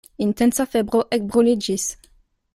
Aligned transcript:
Intensa 0.25 0.65
febro 0.71 1.03
ekbruliĝis. 1.19 1.87